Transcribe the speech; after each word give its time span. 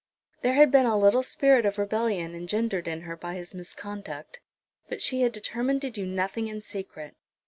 There 0.41 0.55
had 0.55 0.71
been 0.71 0.87
a 0.87 0.97
little 0.97 1.21
spirit 1.21 1.63
of 1.63 1.77
rebellion 1.77 2.33
engendered 2.33 2.87
in 2.87 3.01
her 3.01 3.15
by 3.15 3.35
his 3.35 3.53
misconduct; 3.53 4.39
but 4.89 4.99
she 4.99 5.21
had 5.21 5.31
determined 5.31 5.81
to 5.83 5.91
do 5.91 6.07
nothing 6.07 6.47
in 6.47 6.63
secret. 6.63 7.15